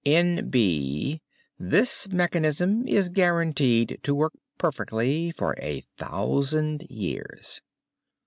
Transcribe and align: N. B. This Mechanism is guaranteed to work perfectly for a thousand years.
N. 0.03 0.49
B. 0.49 1.21
This 1.59 2.09
Mechanism 2.09 2.87
is 2.87 3.09
guaranteed 3.09 3.99
to 4.01 4.15
work 4.15 4.33
perfectly 4.57 5.29
for 5.29 5.53
a 5.59 5.81
thousand 5.95 6.81
years. 6.89 7.61